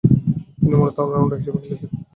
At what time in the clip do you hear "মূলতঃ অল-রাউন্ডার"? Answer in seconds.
0.75-1.39